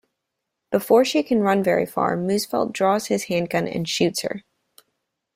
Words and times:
Before 0.71 1.05
she 1.05 1.21
can 1.21 1.41
run 1.41 1.61
very 1.61 1.85
far, 1.85 2.17
Muhsfeldt 2.17 2.73
draws 2.73 3.05
his 3.05 3.25
handgun 3.25 3.67
and 3.67 3.87
shoots 3.87 4.21
her. 4.23 4.43